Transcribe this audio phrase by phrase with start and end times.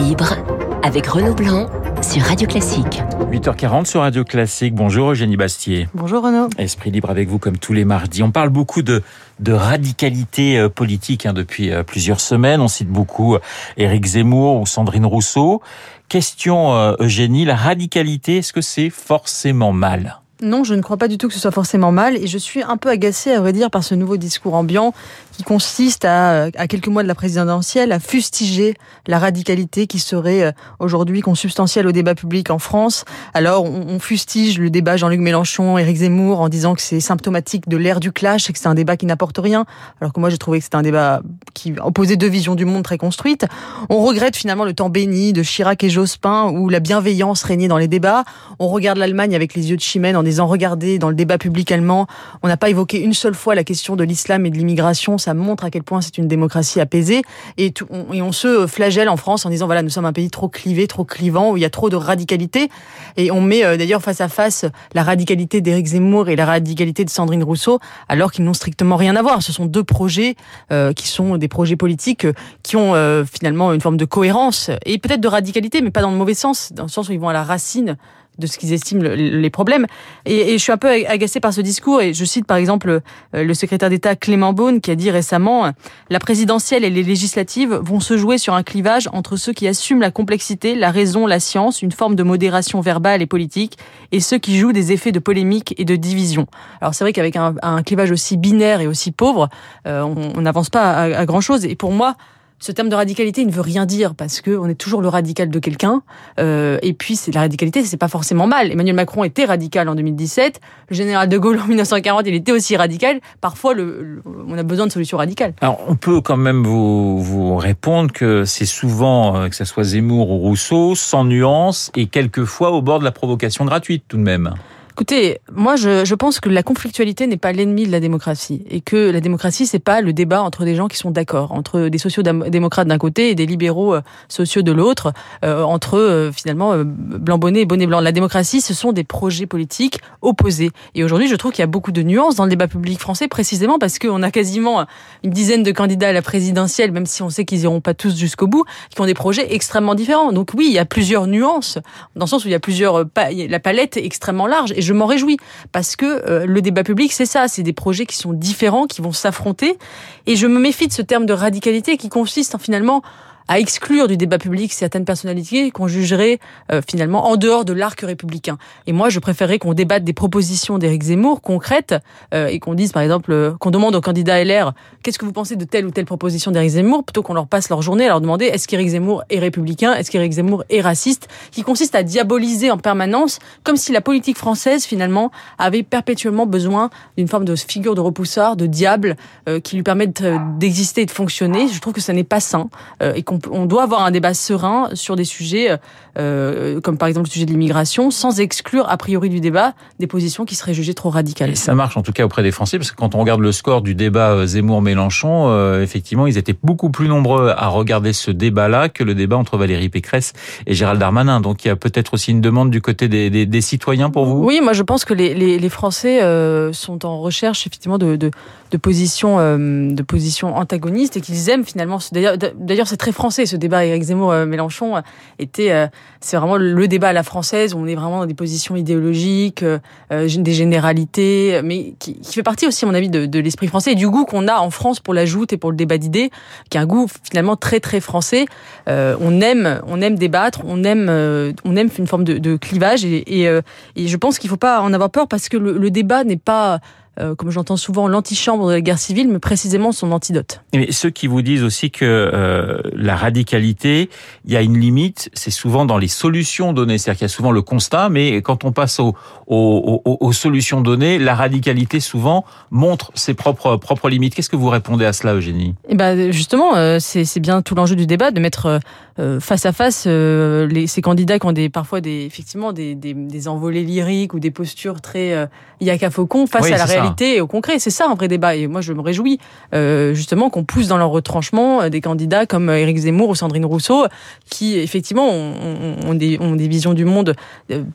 [0.00, 0.36] libre
[0.82, 1.68] avec Renaud Blanc
[2.02, 3.02] sur Radio Classique.
[3.30, 4.74] 8h40 sur Radio Classique.
[4.74, 5.86] Bonjour Eugénie Bastier.
[5.92, 6.48] Bonjour Renaud.
[6.56, 8.22] Esprit libre avec vous comme tous les mardis.
[8.22, 9.02] On parle beaucoup de,
[9.40, 12.60] de radicalité euh, politique hein, depuis euh, plusieurs semaines.
[12.60, 13.40] On cite beaucoup euh,
[13.76, 15.60] Éric Zemmour ou Sandrine Rousseau.
[16.08, 20.21] Question Eugénie, la radicalité, est-ce que c'est forcément mal?
[20.42, 22.62] Non, je ne crois pas du tout que ce soit forcément mal et je suis
[22.62, 24.92] un peu agacée à vrai dire par ce nouveau discours ambiant
[25.36, 28.74] qui consiste à, à quelques mois de la présidentielle à fustiger
[29.06, 33.04] la radicalité qui serait euh, aujourd'hui consubstantielle au débat public en France.
[33.34, 37.76] Alors on, fustige le débat Jean-Luc Mélenchon, Éric Zemmour en disant que c'est symptomatique de
[37.76, 39.64] l'ère du clash et que c'est un débat qui n'apporte rien,
[40.00, 41.22] alors que moi j'ai trouvé que c'était un débat
[41.54, 43.46] qui opposait deux visions du monde très construites.
[43.90, 47.78] On regrette finalement le temps béni de Chirac et Jospin où la bienveillance régnait dans
[47.78, 48.24] les débats.
[48.58, 51.70] On regarde l'Allemagne avec les yeux de Chimène en disant regardez dans le débat public
[51.70, 52.06] allemand,
[52.42, 55.18] on n'a pas évoqué une seule fois la question de l'islam et de l'immigration.
[55.18, 57.22] Ça montre à quel point c'est une démocratie apaisée
[57.58, 60.86] et, on, se flagelle en France en disant voilà nous sommes un pays trop clivé,
[60.86, 62.70] trop clivant où il y a trop de radicalité
[63.16, 67.04] et on met euh, d'ailleurs face à face la radicalité d'Éric Zemmour et la radicalité
[67.04, 67.78] de Sandrine Rousseau
[68.08, 69.42] alors qu'ils n'ont strictement rien à voir.
[69.42, 70.36] Ce sont deux projets
[70.72, 72.94] euh, qui sont des projets politiques euh, qui ont
[73.30, 76.72] finalement une forme de cohérence et peut-être de radicalité mais pas dans le mauvais sens,
[76.72, 77.96] dans le sens où ils vont à la racine
[78.38, 79.86] de ce qu'ils estiment les problèmes.
[80.24, 82.00] Et, je suis un peu agacée par ce discours.
[82.00, 83.00] Et je cite par exemple
[83.34, 85.70] euh, le secrétaire d'État Clément Beaune qui a dit récemment
[86.10, 90.00] la présidentielle et les législatives vont se jouer sur un clivage entre ceux qui assument
[90.00, 93.78] la complexité, la raison, la science, une forme de modération verbale et politique,
[94.12, 96.46] et ceux qui jouent des effets de polémique et de division.
[96.80, 99.48] Alors c'est vrai qu'avec un, clivage aussi binaire et aussi pauvre,
[99.86, 101.64] euh, on n'avance pas à, à grand chose.
[101.64, 102.16] Et pour moi,
[102.62, 105.08] ce terme de radicalité il ne veut rien dire parce que on est toujours le
[105.08, 106.02] radical de quelqu'un.
[106.38, 108.70] Euh, et puis c'est la radicalité, c'est pas forcément mal.
[108.70, 110.60] Emmanuel Macron était radical en 2017.
[110.88, 113.20] Le général de Gaulle en 1940, il était aussi radical.
[113.40, 115.54] Parfois, le, on a besoin de solutions radicales.
[115.60, 119.82] Alors on peut quand même vous, vous répondre que c'est souvent, euh, que ce soit
[119.82, 124.22] Zemmour ou Rousseau, sans nuance et quelquefois au bord de la provocation gratuite tout de
[124.22, 124.54] même.
[124.94, 128.82] Écoutez, moi je, je pense que la conflictualité n'est pas l'ennemi de la démocratie et
[128.82, 131.96] que la démocratie c'est pas le débat entre des gens qui sont d'accord, entre des
[131.96, 135.14] sociaux-démocrates d'un côté et des libéraux euh, sociaux de l'autre,
[135.46, 138.00] euh, entre euh, finalement blanc bonnet et bonnet blanc.
[138.00, 140.70] La démocratie ce sont des projets politiques opposés.
[140.94, 143.28] Et aujourd'hui je trouve qu'il y a beaucoup de nuances dans le débat public français
[143.28, 144.84] précisément parce qu'on a quasiment
[145.24, 148.14] une dizaine de candidats à la présidentielle, même si on sait qu'ils iront pas tous
[148.14, 150.32] jusqu'au bout, qui ont des projets extrêmement différents.
[150.32, 151.78] Donc oui, il y a plusieurs nuances
[152.14, 155.06] dans le sens où il y a plusieurs, la palette est extrêmement large je m'en
[155.06, 155.38] réjouis
[155.72, 159.00] parce que euh, le débat public, c'est ça, c'est des projets qui sont différents, qui
[159.00, 159.78] vont s'affronter.
[160.26, 163.02] Et je me méfie de ce terme de radicalité qui consiste en finalement
[163.48, 166.38] à exclure du débat public certaines personnalités qu'on jugerait
[166.70, 168.58] euh, finalement en dehors de l'arc républicain.
[168.86, 171.94] Et moi, je préférerais qu'on débatte des propositions d'Éric Zemmour concrètes
[172.34, 174.72] euh, et qu'on dise, par exemple, euh, qu'on demande aux candidats LR
[175.02, 177.68] qu'est-ce que vous pensez de telle ou telle proposition d'Éric Zemmour, plutôt qu'on leur passe
[177.68, 181.28] leur journée à leur demander est-ce qu'Éric Zemmour est républicain, est-ce qu'Éric Zemmour est raciste,
[181.50, 186.90] qui consiste à diaboliser en permanence, comme si la politique française finalement avait perpétuellement besoin
[187.16, 189.16] d'une forme de figure de repoussard, de diable,
[189.62, 190.22] qui lui permette
[190.58, 191.68] d'exister et de fonctionner.
[191.68, 192.68] Je trouve que ça n'est pas sain
[193.00, 195.78] et on, doit avoir un débat serein sur des sujets
[196.18, 200.06] euh, comme par exemple le sujet de l'immigration, sans exclure a priori du débat des
[200.06, 201.50] positions qui seraient jugées trop radicales.
[201.50, 203.52] Et ça marche en tout cas auprès des Français, parce que quand on regarde le
[203.52, 208.30] score du débat euh, Zemmour-Mélenchon, euh, effectivement, ils étaient beaucoup plus nombreux à regarder ce
[208.30, 210.34] débat-là que le débat entre Valérie Pécresse
[210.66, 211.40] et Gérald Darmanin.
[211.40, 214.26] Donc il y a peut-être aussi une demande du côté des, des, des, citoyens pour
[214.26, 214.44] vous?
[214.44, 218.16] Oui, moi je pense que les, les, les Français euh, sont en recherche effectivement de,
[218.16, 218.30] de,
[218.70, 221.98] de positions de positions antagonistes et qu'ils aiment finalement.
[222.12, 223.84] D'ailleurs, c'est très français ce débat.
[223.84, 225.02] Éric Zemmour-Mélenchon
[225.38, 225.88] était
[226.22, 229.62] c'est vraiment le débat à la française où on est vraiment dans des positions idéologiques,
[229.62, 229.78] euh,
[230.10, 233.92] des généralités, mais qui, qui, fait partie aussi, à mon avis, de, de l'esprit français
[233.92, 236.30] et du goût qu'on a en France pour la joute et pour le débat d'idées,
[236.70, 238.46] qui est un goût finalement très très français.
[238.88, 242.56] Euh, on aime, on aime débattre, on aime, euh, on aime une forme de, de
[242.56, 243.60] clivage et, et, euh,
[243.96, 246.80] je pense qu'il faut pas en avoir peur parce que le, le débat n'est pas
[247.20, 250.62] euh, comme j'entends souvent, l'antichambre de la guerre civile, mais précisément son antidote.
[250.74, 254.08] Mais ceux qui vous disent aussi que euh, la radicalité,
[254.44, 256.98] il y a une limite, c'est souvent dans les solutions données.
[256.98, 259.14] C'est-à-dire qu'il y a souvent le constat, mais quand on passe aux,
[259.46, 264.34] aux, aux, solutions données, la radicalité souvent montre ses propres, propres limites.
[264.34, 265.74] Qu'est-ce que vous répondez à cela, Eugénie?
[265.88, 268.80] Eh ben justement, euh, c'est bien tout l'enjeu du débat de mettre
[269.18, 273.12] euh, face à face les, ces candidats qui ont des, parfois des, effectivement des, des,
[273.12, 275.46] des envolées lyriques ou des postures très euh,
[275.80, 277.01] yaka faucon face à la réalité
[277.40, 277.78] au concret.
[277.78, 278.54] C'est ça un vrai débat.
[278.54, 279.38] Et moi, je me réjouis
[279.74, 283.34] euh, justement qu'on pousse dans leur retranchement euh, des candidats comme euh, Éric Zemmour ou
[283.34, 284.06] Sandrine Rousseau,
[284.50, 287.34] qui effectivement ont, des, ont des, visions du monde,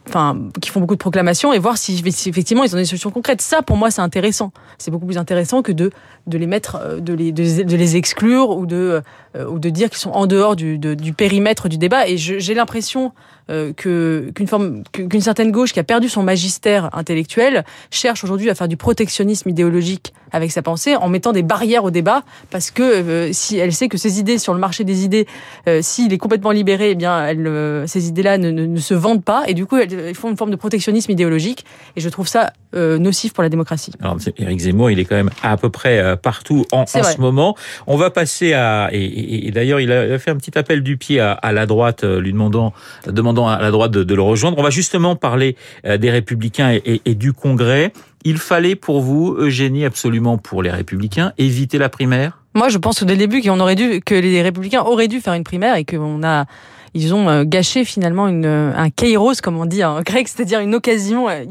[0.08, 3.42] enfin, qui font beaucoup de proclamations, et voir si, effectivement ils ont des solutions concrètes.
[3.42, 4.52] Ça, pour moi, c'est intéressant.
[4.78, 5.92] C'est beaucoup plus intéressant que de
[6.28, 9.02] de les mettre, de les, de, les exclure ou de,
[9.50, 12.08] ou de dire qu'ils sont en dehors du, du périmètre du débat.
[12.08, 13.14] Et j'ai l'impression
[13.50, 18.50] euh, que qu'une forme qu'une certaine gauche qui a perdu son magistère intellectuel cherche aujourd'hui
[18.50, 22.72] à faire du protectionnisme idéologique avec sa pensée en mettant des barrières au débat parce
[22.72, 25.28] que euh, si elle sait que ses idées sur le marché des idées
[25.70, 29.44] euh, s'il est complètement libéré eh bien elle, ces idées-là ne, ne, se vendent pas
[29.48, 31.64] et du coup elles, font une forme de protectionnisme idéologique
[31.96, 33.94] et je trouve ça nocif pour la démocratie.
[34.02, 37.56] Alors Éric Zemmour il est quand même à peu près partout en, en ce moment.
[37.88, 41.20] On va passer à et, et, d'ailleurs il a fait un petit appel du pied
[41.20, 42.74] à, à la droite lui demandant
[43.06, 44.58] demandant à la droite de, le rejoindre.
[44.58, 45.56] On va justement parler
[45.86, 47.94] euh, des Républicains et, et, du Congrès.
[48.24, 52.40] Il fallait pour vous, Eugénie, absolument pour les Républicains, éviter la primaire?
[52.56, 55.44] Moi, je pense le début qu'on aurait dû, que les Républicains auraient dû faire une
[55.44, 56.46] primaire et qu'on a
[56.94, 60.76] ils ont euh, gâché finalement une, un kairos, comme on dit en grec, c'est-à-dire une
[60.76, 61.46] occasion, euh,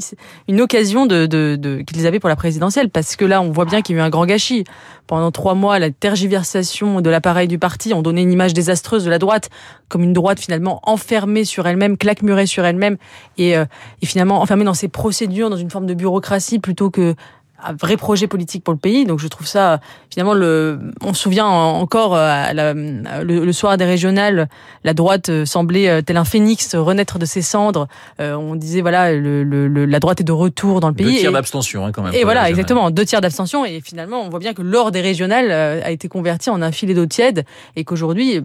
[0.48, 3.64] une occasion de, de, de qu'ils avaient pour la présidentielle, parce que là, on voit
[3.64, 4.64] bien qu'il y a eu un grand gâchis.
[5.06, 9.10] Pendant trois mois, la tergiversation de l'appareil du parti ont donné une image désastreuse de
[9.10, 9.50] la droite,
[9.88, 12.96] comme une droite finalement enfermée sur elle-même, claquemurée sur elle-même,
[13.38, 13.64] et, euh,
[14.02, 17.14] et finalement enfermée dans ses procédures, dans une forme de bureaucratie, plutôt que
[17.62, 19.04] un vrai projet politique pour le pays.
[19.04, 19.80] Donc je trouve ça
[20.10, 20.78] finalement le.
[21.02, 24.48] On se souvient encore euh, le, soir des régionales,
[24.84, 27.88] la droite euh, semblait euh, tel un phénix renaître de ses cendres.
[28.18, 31.06] on disait voilà le, la droite est de retour dans le pays.
[31.06, 32.14] Deux tiers d'abstention hein, quand même.
[32.14, 35.50] Et voilà exactement deux tiers d'abstention et finalement on voit bien que l'or des régionales
[35.50, 37.44] a été converti en un filet d'eau tiède
[37.76, 38.42] et qu'aujourd'hui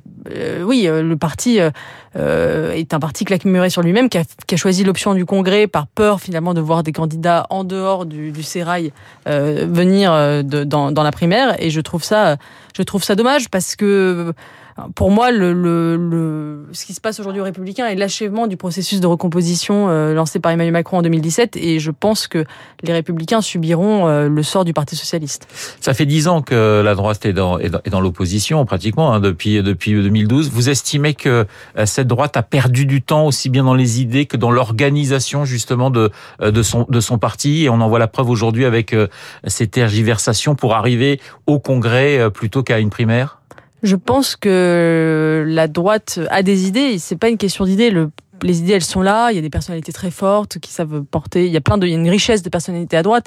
[0.63, 1.59] oui le parti
[2.15, 5.87] est un parti claquemuré sur lui-même qui a, qui a choisi l'option du Congrès par
[5.87, 10.63] peur finalement de voir des candidats en dehors du, du sérail euh, venir euh, de,
[10.63, 11.55] dans, dans, la primaire.
[11.61, 12.37] Et je trouve ça
[12.75, 14.33] je trouve ça dommage parce que
[14.95, 18.57] pour moi, le, le, le, ce qui se passe aujourd'hui aux Républicains est l'achèvement du
[18.57, 22.45] processus de recomposition euh, lancé par Emmanuel Macron en 2017, et je pense que
[22.83, 25.47] les Républicains subiront euh, le sort du Parti socialiste.
[25.81, 29.19] Ça fait dix ans que la droite est dans, est dans, dans l'opposition, pratiquement, hein,
[29.19, 30.49] depuis, depuis 2012.
[30.51, 31.45] Vous estimez que
[31.77, 35.45] euh, cette droite a perdu du temps aussi bien dans les idées que dans l'organisation
[35.45, 38.95] justement de, de, son, de son parti, et on en voit la preuve aujourd'hui avec
[39.45, 43.41] ces tergiversations pour arriver au Congrès plutôt qu'à une primaire?
[43.83, 46.99] Je pense que la droite a des idées.
[46.99, 47.89] C'est pas une question d'idées.
[47.89, 48.11] Le,
[48.43, 49.31] les idées, elles sont là.
[49.31, 51.45] Il y a des personnalités très fortes qui savent porter.
[51.45, 53.25] Il y a plein de, il y a une richesse de personnalités à droite,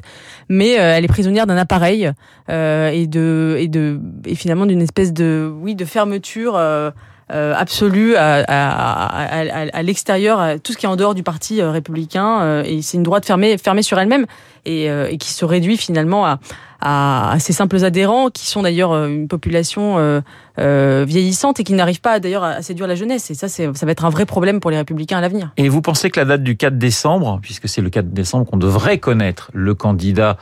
[0.49, 2.11] mais euh, elle est prisonnière d'un appareil
[2.51, 6.57] euh, et de et de et finalement d'une espèce de oui de fermeture.
[6.57, 6.91] Euh,
[7.33, 11.63] euh absolue à, à, à, à l'extérieur, tout ce qui est en dehors du parti
[11.63, 14.27] euh, républicain, et c'est une droite fermée, fermée sur elle-même
[14.67, 16.39] et, et qui se réduit finalement à,
[16.85, 20.21] à, ces simples adhérents, qui sont d'ailleurs euh, une population euh,
[20.59, 23.31] euh, vieillissante et qui n'arrive pas d'ailleurs à séduire la jeunesse.
[23.31, 25.51] Et ça, ça va être un vrai problème pour les républicains à l'avenir.
[25.57, 28.59] Et vous pensez que la date du 4 décembre, puisque c'est le 4 décembre qu'on
[28.59, 30.37] devrait connaître le candidat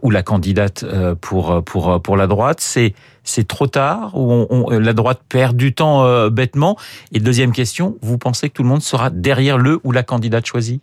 [0.00, 0.84] ou la candidate
[1.20, 5.74] pour pour pour la droite, c'est c'est trop tard ou on, la droite perd du
[5.74, 6.76] temps bêtement?
[7.12, 10.46] Et deuxième question, vous pensez que tout le monde sera derrière le ou la candidate
[10.46, 10.80] choisie?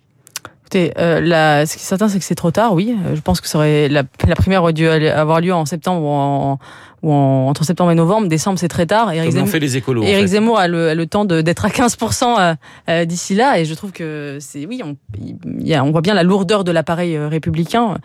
[0.71, 2.95] Écoutez, euh, ce qui est certain, c'est que c'est trop tard, oui.
[3.07, 6.03] Euh, je pense que ça aurait, la, la primaire aurait dû avoir lieu en septembre
[6.03, 6.59] ou en,
[7.01, 8.27] ou entre septembre et novembre.
[8.27, 9.11] Décembre, c'est très tard.
[9.11, 12.55] Eric Zemmour, fait les écolos, Eric Zemmour a le, le temps d'être à 15% euh,
[12.89, 14.95] euh, d'ici là, et je trouve que c'est oui, on,
[15.59, 17.97] y a, on voit bien la lourdeur de l'appareil euh, républicain,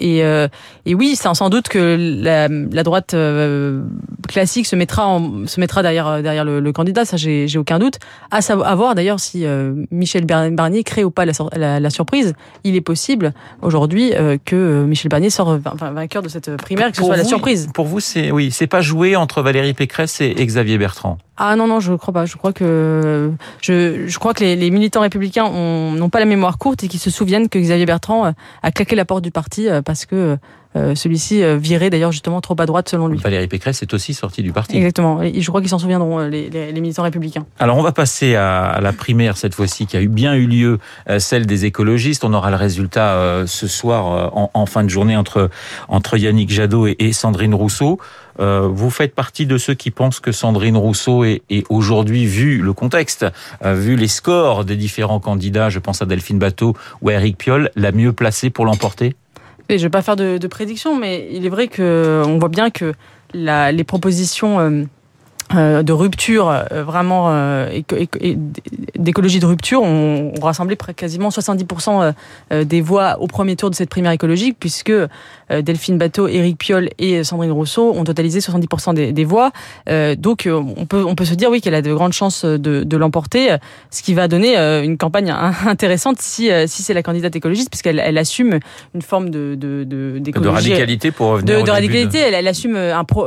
[0.00, 3.14] et, et oui, c'est sans doute que la, la droite
[4.28, 7.98] classique se mettra en, se mettra derrière derrière le, le candidat, ça j'ai aucun doute.
[8.30, 9.44] À savoir, à voir d'ailleurs si
[9.90, 12.34] Michel Barnier crée ou pas la, la, la surprise.
[12.64, 14.12] Il est possible aujourd'hui
[14.44, 17.68] que Michel Barnier sort vainqueur de cette primaire, que ce soit la surprise.
[17.74, 21.18] Pour vous, c'est oui, c'est pas joué entre Valérie Pécresse et Xavier Bertrand.
[21.36, 22.26] Ah non non, je crois pas.
[22.26, 26.84] Je crois que je, crois que les, les militants républicains n'ont pas la mémoire courte
[26.84, 28.32] et qu'ils se souviennent que Xavier Bertrand euh,
[28.62, 30.36] a claqué la porte du parti euh, parce que
[30.76, 33.18] euh, celui-ci virait d'ailleurs justement trop à droite selon lui.
[33.18, 34.76] Valérie Pécresse est aussi sortie du parti.
[34.76, 35.22] Exactement.
[35.22, 37.46] Et je crois qu'ils s'en souviendront les, les, les, militants républicains.
[37.58, 40.78] Alors on va passer à, la primaire cette fois-ci qui a eu bien eu lieu,
[41.18, 42.24] celle des écologistes.
[42.24, 45.50] On aura le résultat ce soir en, en, fin de journée entre
[45.88, 47.98] entre Yannick Jadot et, et Sandrine Rousseau.
[48.40, 52.72] Euh, vous faites partie de ceux qui pensent que Sandrine Rousseau est, aujourd'hui, vu le
[52.72, 53.26] contexte,
[53.64, 57.36] euh, vu les scores des différents candidats, je pense à Delphine Bateau ou à Eric
[57.36, 59.16] Piolle, la mieux placée pour l'emporter?
[59.76, 62.48] Je ne vais pas faire de, de prédiction, mais il est vrai que on voit
[62.48, 62.94] bien que
[63.34, 64.88] la, les propositions
[65.54, 67.80] euh, de rupture euh, vraiment euh,
[68.98, 72.12] d'écologie de rupture ont, rassemblé quasiment 70%
[72.64, 74.92] des voix au premier tour de cette primaire écologique puisque
[75.50, 79.50] Delphine Bateau, Éric Piolle et Sandrine Rousseau ont totalisé 70% des, des, voix.
[80.16, 82.96] donc on peut on peut se dire oui qu'elle a de grandes chances de, de
[82.96, 83.56] l'emporter,
[83.90, 85.34] ce qui va donner une campagne
[85.66, 88.60] intéressante si si c'est la candidate écologiste puisqu'elle elle assume
[88.94, 92.18] une forme de de de, de radicalité pour revenir de, radicalité.
[92.18, 93.26] Elle, elle, assume un pro,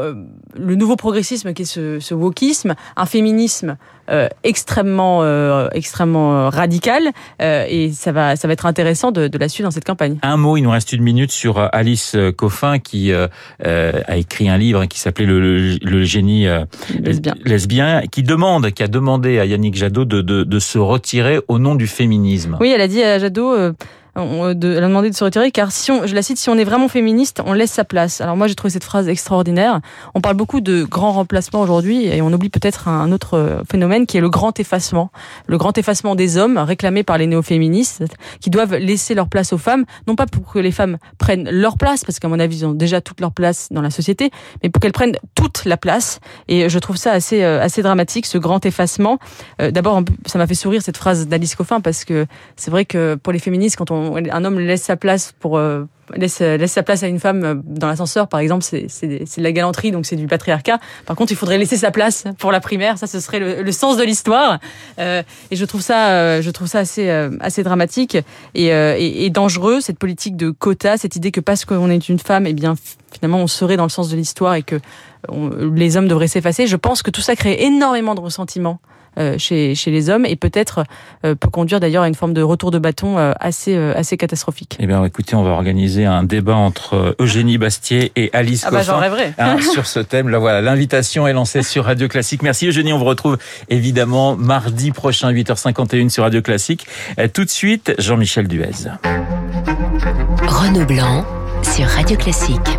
[0.55, 3.77] le nouveau progressisme qui est ce, ce wokisme, un féminisme
[4.09, 7.03] euh, extrêmement euh, extrêmement euh, radical
[7.41, 10.17] euh, et ça va ça va être intéressant de, de, la suivre dans cette campagne.
[10.21, 14.85] Un mot, il nous reste une minute sur Alice Coffin qui a écrit un livre
[14.85, 16.47] qui s'appelait le, le, génie
[16.99, 17.35] lesbien.
[17.45, 21.59] lesbien, qui demande, qui a demandé à Yannick Jadot de, de, de se retirer au
[21.59, 22.57] nom du féminisme.
[22.59, 23.73] Oui, elle a dit à Jadot
[24.15, 26.57] de, elle a demandé de se retirer car si on, je la cite, si on
[26.57, 28.21] est vraiment féministe, on laisse sa place.
[28.21, 29.79] Alors moi j'ai trouvé cette phrase extraordinaire.
[30.15, 34.17] On parle beaucoup de grand remplacement aujourd'hui et on oublie peut-être un autre phénomène qui
[34.17, 35.11] est le grand effacement.
[35.47, 38.03] Le grand effacement des hommes réclamé par les néo-féministes
[38.39, 41.77] qui doivent laisser leur place aux femmes, non pas pour que les femmes prennent leur
[41.77, 44.31] place, parce qu'à mon avis ils ont déjà toute leur place dans la société,
[44.63, 46.19] mais pour qu'elles prennent toute la place.
[46.47, 49.19] Et je trouve ça assez, euh, assez dramatique, ce grand effacement.
[49.61, 52.25] Euh, d'abord, ça m'a fait sourire cette phrase d'Alice Coffin parce que
[52.55, 55.85] c'est vrai que pour les féministes, quand on un homme laisse sa place pour euh,
[56.15, 59.51] laisse, laisse sa place à une femme euh, dans l'ascenseur, par exemple, c'est de la
[59.51, 60.79] galanterie, donc c'est du patriarcat.
[61.05, 62.97] Par contre, il faudrait laisser sa place pour la primaire.
[62.97, 64.59] Ça, ce serait le, sens de l'histoire.
[64.99, 68.17] Euh, et je trouve ça, je trouve ça assez, assez dramatique
[68.53, 72.45] et, et, dangereux cette politique de quota, cette idée que parce qu'on est une femme,
[72.45, 72.75] et eh bien
[73.11, 74.79] finalement on serait dans le sens de l'histoire et que
[75.75, 76.67] les hommes devraient s'effacer.
[76.67, 78.90] Je pense que tout ça crée énormément de ressentiment euh,
[79.37, 80.83] chez, chez les hommes et peut-être
[81.25, 84.77] euh, peut conduire d'ailleurs à une forme de retour de bâton euh, assez, assez catastrophique.
[84.79, 88.79] Eh bien, écoutez, on va organiser un débat entre Eugénie Bastier et Alice ah bah,
[88.79, 89.01] Coffin
[89.37, 90.29] hein, sur ce thème.
[90.29, 92.43] Là, voilà, l'invitation est lancée sur Radio Classique.
[92.43, 92.93] Merci Eugénie.
[92.93, 93.37] On vous retrouve
[93.69, 96.87] évidemment mardi prochain, 8h51 sur Radio Classique.
[97.33, 98.89] Tout de suite, Jean-Michel Duez.
[100.47, 101.25] Renaud Blanc
[101.63, 102.77] sur Radio Classique.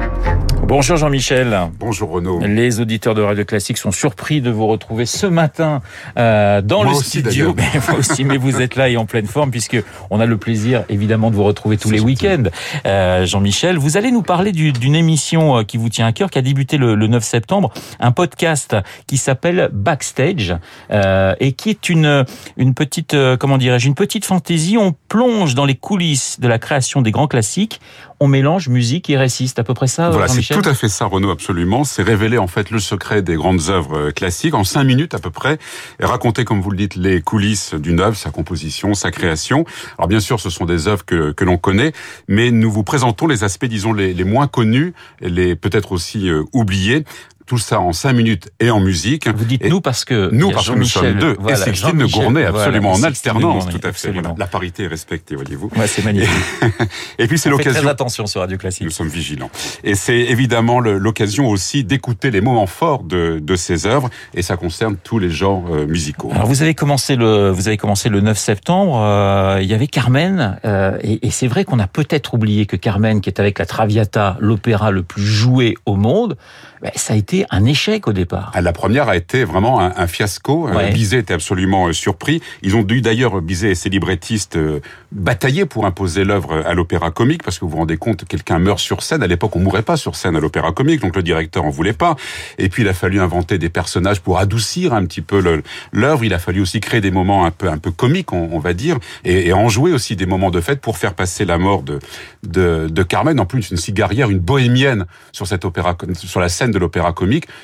[0.64, 1.70] Bonjour Jean-Michel.
[1.78, 2.40] Bonjour Renaud.
[2.40, 5.82] Les auditeurs de Radio Classique sont surpris de vous retrouver ce matin
[6.16, 7.54] euh, dans le studio.
[7.56, 9.76] Mais vous aussi, mais vous êtes là et en pleine forme puisque
[10.10, 12.44] on a le plaisir évidemment de vous retrouver tous les week-ends.
[12.86, 16.38] Euh, Jean-Michel, vous allez nous parler d'une émission euh, qui vous tient à cœur, qui
[16.38, 18.76] a débuté le, 9 septembre, un podcast
[19.06, 20.56] qui s'appelle Backstage
[20.90, 22.24] euh, et qui est une
[22.56, 24.78] une petite euh, comment dirais-je une petite fantaisie.
[24.78, 27.80] On plonge dans les coulisses de la création des grands classiques
[28.22, 29.48] on mélange musique et récit.
[29.48, 31.82] C'est à peu près ça, Voilà, c'est tout à fait ça, Renaud, absolument.
[31.82, 35.18] C'est révéler en fait le secret des grandes œuvres euh, classiques en cinq minutes à
[35.18, 35.58] peu près,
[35.98, 39.64] et raconter, comme vous le dites, les coulisses d'une œuvre, sa composition, sa création.
[39.98, 41.92] Alors bien sûr, ce sont des œuvres que, que l'on connaît,
[42.28, 46.44] mais nous vous présentons les aspects, disons, les, les moins connus, les peut-être aussi euh,
[46.52, 47.04] oubliés,
[47.46, 49.28] tout ça en cinq minutes et en musique.
[49.28, 52.44] Vous dites nous parce que nous parce que nous sommes deux et c'est Christine Gournay
[52.44, 54.12] absolument en alternance, tout à fait.
[54.36, 55.70] La parité est respectée, voyez-vous.
[55.76, 56.30] Ouais, c'est magnifique.
[57.18, 57.80] et puis c'est l'occasion.
[57.82, 58.84] Très attention sur Radio Classique.
[58.84, 59.50] Nous sommes vigilants.
[59.84, 64.56] Et c'est évidemment l'occasion aussi d'écouter les moments forts de, de ces œuvres et ça
[64.56, 66.30] concerne tous les genres euh, musicaux.
[66.32, 69.00] Alors vous avez commencé le vous avez commencé le 9 septembre.
[69.00, 72.76] Euh, il y avait Carmen euh, et, et c'est vrai qu'on a peut-être oublié que
[72.76, 76.36] Carmen, qui est avec la Traviata, l'opéra le plus joué au monde,
[76.82, 78.50] ben, ça a été un échec au départ.
[78.54, 80.68] Ah, la première a été vraiment un, fiasco.
[80.68, 82.42] Euh, Bizet était absolument euh, surpris.
[82.62, 84.80] Ils ont dû d'ailleurs, Bizet et ses librettistes, euh,
[85.12, 88.78] batailler pour imposer l'œuvre à l'opéra comique, parce que vous vous rendez compte, quelqu'un meurt
[88.78, 89.22] sur scène.
[89.22, 91.92] À l'époque, on mourait pas sur scène à l'opéra comique, donc le directeur en voulait
[91.92, 92.16] pas.
[92.58, 95.62] Et puis, il a fallu inventer des personnages pour adoucir un petit peu
[95.92, 96.24] l'œuvre.
[96.24, 98.98] Il a fallu aussi créer des moments un peu, un peu comiques, on, va dire,
[99.24, 101.98] et, et, en jouer aussi des moments de fête pour faire passer la mort de,
[102.42, 103.38] de, de Carmen.
[103.40, 107.21] En plus, une cigarière, une bohémienne sur cette opéra, sur la scène de l'opéra comique,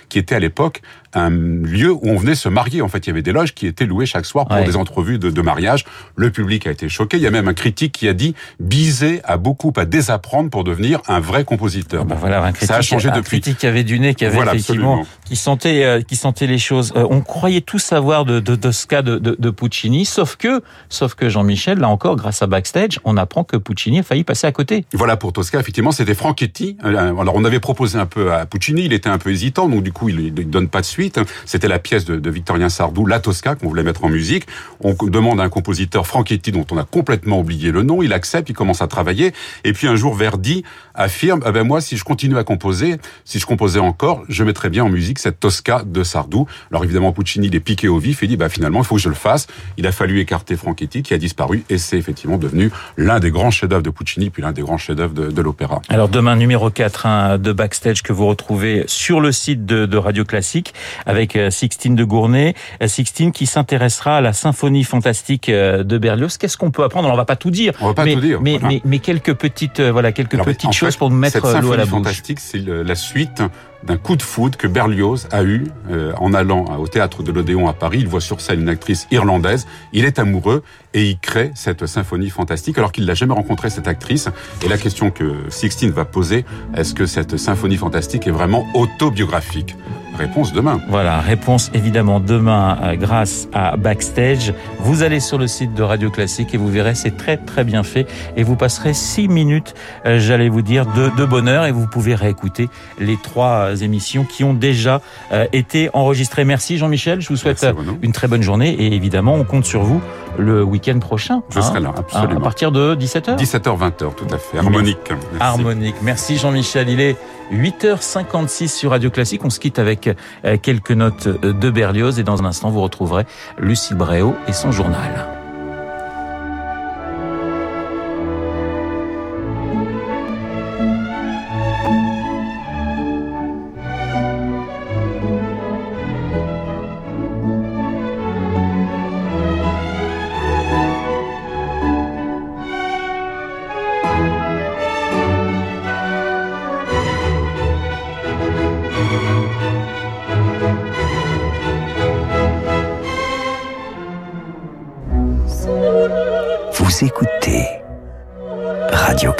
[0.08, 0.82] qui était à l'époque
[1.14, 2.82] un lieu où on venait se marier.
[2.82, 5.18] En fait, il y avait des loges qui étaient louées chaque soir pour des entrevues
[5.18, 5.84] de, de, mariage.
[6.16, 7.16] Le public a été choqué.
[7.16, 10.64] Il y a même un critique qui a dit Bizet a beaucoup à désapprendre pour
[10.64, 12.04] devenir un vrai compositeur.
[12.04, 13.40] Ben voilà, un critique, ça a changé un depuis.
[13.40, 16.92] critique qui avait du nez, qui avait effectivement, qui sentait, euh, qui sentait les choses.
[16.96, 20.36] Euh, on croyait tout savoir de, de, de ce cas de, de, de, Puccini, sauf
[20.36, 24.24] que, sauf que Jean-Michel, là encore, grâce à Backstage, on apprend que Puccini a failli
[24.24, 24.84] passer à côté.
[24.92, 26.76] Voilà pour Tosca, effectivement, c'était Franchetti.
[26.84, 29.82] Euh, alors on avait proposé un peu à Puccini, il était un peu hésitant, donc
[29.82, 30.97] du coup il, il donne pas de suite.
[31.44, 34.46] C'était la pièce de, Victorien Sardou, La Tosca, qu'on voulait mettre en musique.
[34.80, 38.02] On demande à un compositeur, Franchetti, dont on a complètement oublié le nom.
[38.02, 39.32] Il accepte, il commence à travailler.
[39.64, 40.64] Et puis un jour, Verdi
[40.94, 44.70] affirme, ah ben moi, si je continue à composer, si je composais encore, je mettrais
[44.70, 46.46] bien en musique cette Tosca de Sardou.
[46.70, 49.00] Alors évidemment, Puccini, il est piqué au vif et dit, bah finalement, il faut que
[49.00, 49.46] je le fasse.
[49.76, 53.50] Il a fallu écarter Franchetti, qui a disparu, et c'est effectivement devenu l'un des grands
[53.50, 55.80] chefs-d'œuvre de Puccini, puis l'un des grands chefs-d'œuvre de, de l'opéra.
[55.88, 59.96] Alors demain, numéro 4 hein, de Backstage que vous retrouvez sur le site de, de
[59.96, 60.74] Radio Classique.
[61.06, 62.54] Avec Sixtine de Gournay.
[62.86, 66.36] Sixtine qui s'intéressera à la symphonie fantastique de Berlioz.
[66.38, 67.08] Qu'est-ce qu'on peut apprendre?
[67.08, 67.72] On va pas tout dire.
[67.80, 68.40] On va pas mais, tout dire.
[68.40, 71.84] Mais, mais, mais, quelques petites, voilà, quelques petites choses pour nous mettre l'eau à la
[71.84, 71.90] bouche.
[71.90, 73.42] fantastique, c'est la suite
[73.84, 77.68] d'un coup de foudre que Berlioz a eu euh, en allant au théâtre de l'Odéon
[77.68, 77.98] à Paris.
[78.00, 79.66] Il voit sur scène une actrice irlandaise.
[79.92, 80.62] Il est amoureux
[80.94, 84.28] et il crée cette symphonie fantastique alors qu'il n'a jamais rencontré cette actrice.
[84.64, 89.76] Et la question que Sixtine va poser, est-ce que cette symphonie fantastique est vraiment autobiographique?
[90.18, 90.80] Réponse demain.
[90.88, 94.52] Voilà, réponse évidemment demain euh, grâce à Backstage.
[94.80, 97.84] Vous allez sur le site de Radio Classique et vous verrez, c'est très très bien
[97.84, 98.06] fait.
[98.36, 99.74] Et vous passerez six minutes,
[100.06, 104.42] euh, j'allais vous dire, de, de bonheur et vous pouvez réécouter les trois émissions qui
[104.42, 106.44] ont déjà euh, été enregistrées.
[106.44, 107.64] Merci Jean-Michel, je vous souhaite
[108.02, 110.02] une très bonne journée et évidemment on compte sur vous
[110.38, 111.42] le week-end prochain.
[111.50, 112.40] Je serai là, absolument.
[112.40, 114.58] À partir de 17h 17h, 20h, tout à fait.
[114.58, 114.98] Harmonique.
[115.10, 115.36] Merci.
[115.40, 115.96] Harmonique.
[116.02, 116.88] Merci Jean-Michel.
[116.88, 117.16] Il est
[117.52, 119.44] 8h56 sur Radio Classique.
[119.44, 120.08] On se quitte avec
[120.44, 123.26] euh, quelques notes de Berlioz et dans un instant, vous retrouverez
[123.58, 125.37] Lucille Bréau et son journal.